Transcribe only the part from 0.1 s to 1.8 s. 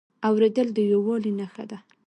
اورېدل د یووالي نښه ده.